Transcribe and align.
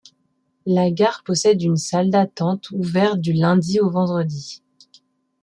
La 0.65 0.89
gare 0.89 1.21
possède 1.23 1.61
une 1.61 1.77
salle 1.77 2.09
d'attente 2.09 2.71
ouverte 2.71 3.19
du 3.19 3.33
lundi 3.33 3.79
au 3.79 3.91
vendredi. 3.91 4.63